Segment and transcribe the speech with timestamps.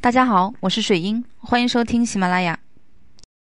[0.00, 2.56] 大家好，我是水英，欢迎收听喜马拉雅。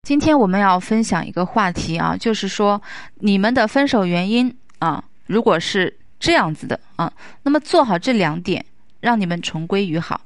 [0.02, 2.82] 今天我们要分享一个话题啊，就是说
[3.20, 7.10] 你们的分手原因啊，如果是这样子的啊，
[7.44, 8.64] 那么做好这两点，
[8.98, 10.20] 让你们重归于好。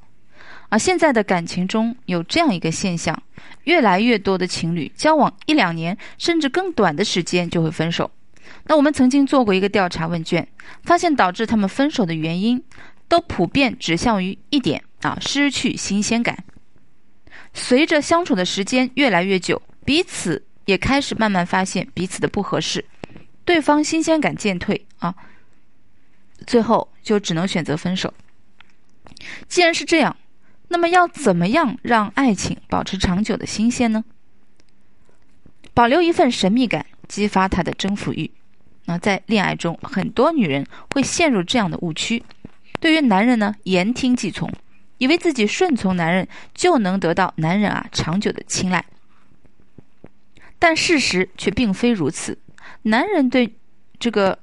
[0.69, 3.15] 啊，现在的感情中有这样一个现象，
[3.65, 8.09] 越来越多的情侣交往一两年甚至更短的时间就会分手。
[8.65, 10.45] 那我们曾经做过一个调查问卷，
[10.81, 12.61] 发现导致他们分手的原因，
[13.07, 16.43] 都普遍指向于一点啊，失去新鲜感。
[17.53, 22.85] 随着相处的时间越来越久，彼此也开始慢慢发现彼此的不合适，
[23.45, 25.15] 对方新鲜感渐退啊，
[26.45, 28.13] 最后就只能选择分手。
[29.47, 30.15] 既然是这样，
[30.67, 34.03] 那么要怎么样让爱情保持长久的新鲜呢？
[35.73, 38.29] 保留一份神秘感，激发他的征服欲。
[38.85, 42.23] 那在恋爱中，很多女人会陷入这样的误区：
[42.79, 44.51] 对于男人呢，言听计从。
[44.99, 48.83] 以为自己顺从男人就能得到男人啊长久的青睐，
[50.57, 52.35] 但事实却并非如此。
[52.81, 53.47] 男人对
[53.99, 54.39] 这个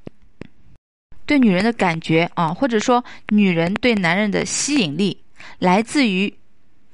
[1.27, 5.21] 对女人的感觉啊，或者说女人对男人的吸引力，
[5.59, 6.33] 来自于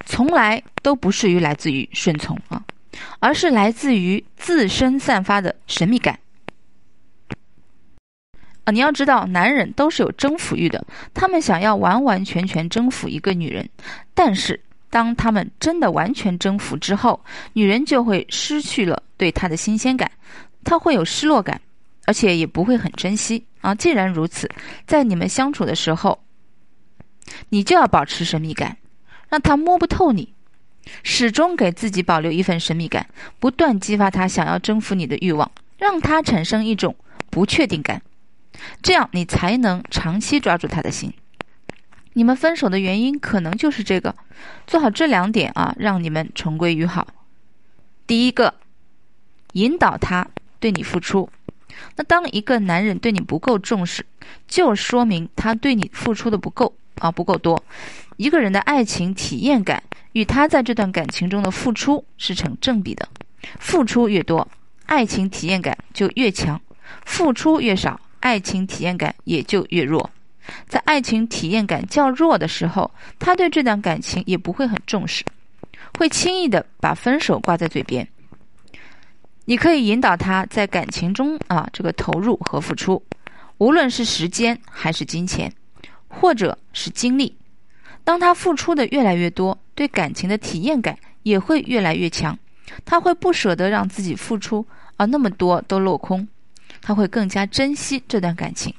[0.06, 2.64] 从来都不是于来自于顺从啊，
[3.18, 6.18] 而是来自于自身散发的神秘感。
[8.70, 13.68] 你要知道，男人都是有征服欲的，他们想要完完全全征服一个女人。
[14.14, 17.18] 但是，当他们真的完全征服之后，
[17.52, 20.10] 女人就会失去了对他的新鲜感，
[20.64, 21.60] 他会有失落感，
[22.06, 23.74] 而且也不会很珍惜啊。
[23.74, 24.48] 既然如此，
[24.86, 26.18] 在你们相处的时候，
[27.48, 28.76] 你就要保持神秘感，
[29.28, 30.32] 让他摸不透你，
[31.02, 33.06] 始终给自己保留一份神秘感，
[33.38, 36.94] 不断激发他想要征服你的欲望，让他产生一种
[37.30, 38.02] 不确定感。
[38.82, 41.12] 这样你才能长期抓住他的心。
[42.14, 44.14] 你们分手的原因可能就是这个，
[44.66, 47.06] 做好这两点啊，让你们重归于好。
[48.06, 48.54] 第一个，
[49.52, 50.26] 引导他
[50.58, 51.30] 对你付出。
[51.94, 54.04] 那当一个男人对你不够重视，
[54.48, 57.62] 就说明他对你付出的不够啊，不够多。
[58.16, 63.08] 一个人的爱情体验感与他在这段感情中的付出是成正比的，
[63.60, 64.46] 付出越多，
[64.86, 66.58] 爱情体验感就越强；
[67.06, 67.98] 付出越少。
[68.20, 70.08] 爱情体验感也就越弱，
[70.68, 75.24] 在爱情体验感较弱的时候，他对这段感情也不会很重视，
[75.98, 78.06] 会轻易的把分手挂在嘴边。
[79.46, 83.02] 你可以引导他在感情中啊这个投入和付出，
[83.58, 85.52] 无论是时间还是金钱，
[86.06, 87.34] 或者是精力。
[88.04, 92.38] 当他付出的越来越多，对感情的体验感也会越来越强，
[92.84, 94.66] 他会不舍得让自己付出
[94.96, 96.26] 啊那么多都落空。
[96.80, 98.74] 他会更加珍惜这段感情。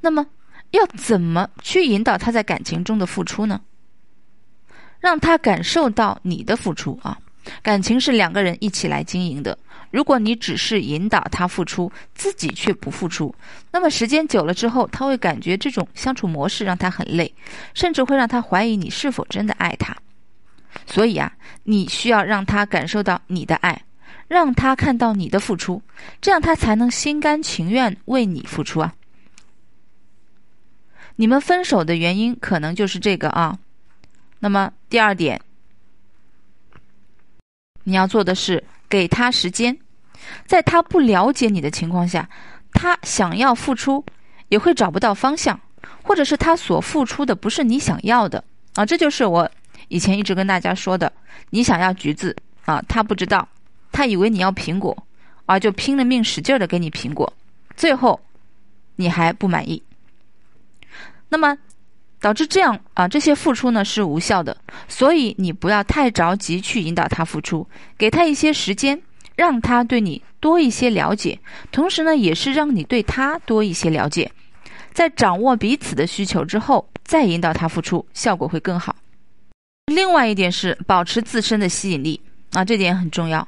[0.00, 0.26] 那么，
[0.70, 3.60] 要怎么去引导他在感情中的付出呢？
[5.00, 7.18] 让他感受到你的付出啊！
[7.62, 9.58] 感情是两个人一起来经营的。
[9.90, 13.34] 如果你只是引导他付出，自己却不付出，
[13.70, 17.32] 那么时间久了之后，他会感觉这种相处模式让他很累，
[17.74, 19.94] 甚至会让他怀疑你是否真的爱他。
[20.86, 21.32] 所以啊，
[21.64, 23.82] 你需要让他感受到你的爱。
[24.28, 25.82] 让他看到你的付出，
[26.20, 28.94] 这样他才能心甘情愿为你付出啊！
[31.16, 33.58] 你们分手的原因可能就是这个啊。
[34.40, 35.40] 那么第二点，
[37.84, 39.78] 你要做的是给他时间，
[40.46, 42.28] 在他不了解你的情况下，
[42.72, 44.04] 他想要付出
[44.48, 45.58] 也会找不到方向，
[46.02, 48.42] 或者是他所付出的不是你想要的
[48.74, 48.84] 啊。
[48.84, 49.50] 这就是我
[49.88, 51.12] 以前一直跟大家说的：
[51.50, 53.48] 你想要橘子啊，他不知道。
[53.94, 55.06] 他以为你要苹果，
[55.46, 57.32] 啊，就拼了命使劲的给你苹果，
[57.76, 58.18] 最后
[58.96, 59.80] 你还不满意，
[61.28, 61.56] 那么
[62.20, 64.56] 导致这样啊，这些付出呢是无效的，
[64.88, 67.64] 所以你不要太着急去引导他付出，
[67.96, 69.00] 给他一些时间，
[69.36, 71.38] 让他对你多一些了解，
[71.70, 74.28] 同时呢也是让你对他多一些了解，
[74.92, 78.96] 在掌握彼此的需求之后，再引导他付出，效果会更好。
[79.86, 82.20] 另外一点是保持自身的吸引力
[82.54, 83.46] 啊，这点很重要。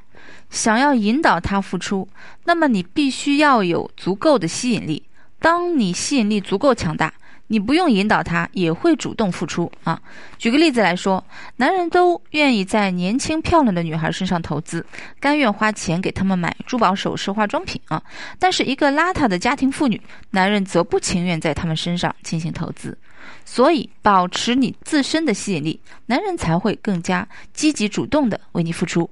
[0.50, 2.08] 想要引导他付出，
[2.44, 5.02] 那么你必须要有足够的吸引力。
[5.38, 7.12] 当你吸引力足够强大，
[7.48, 10.00] 你不用引导他也会主动付出啊。
[10.38, 11.22] 举个例子来说，
[11.56, 14.84] 男人都愿意在年轻漂亮的女孩身上投资，
[15.20, 18.02] 甘愿花钱给他们买珠宝首饰、化妆品啊。
[18.38, 20.00] 但是一个邋遢的家庭妇女，
[20.30, 22.96] 男人则不情愿在他们身上进行投资。
[23.44, 29.08] 所以，保持你自身的吸引力，男人才会更加积极主动的为你付出。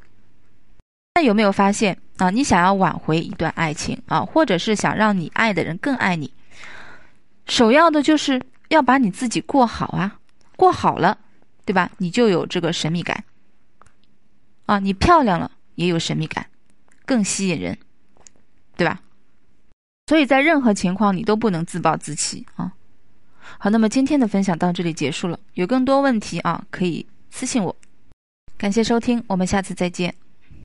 [1.16, 2.28] 那有没有发现啊？
[2.30, 6.32] 你想要挽回一段爱情啊，或者是想让你爱的人更爱你，
[7.46, 10.18] 首要的就是要把你自己过好啊。
[10.56, 11.16] 过好了，
[11.64, 11.90] 对吧？
[11.98, 13.22] 你就有这个神秘感。
[14.66, 16.46] 啊，你漂亮了也有神秘感，
[17.06, 17.78] 更吸引人，
[18.76, 19.00] 对吧？
[20.08, 22.72] 所以在任何情况你都不能自暴自弃啊。
[23.58, 25.38] 好，那么今天的分享到这里结束了。
[25.52, 27.76] 有更多问题啊，可以私信我。
[28.58, 30.12] 感谢收听，我们下次再见。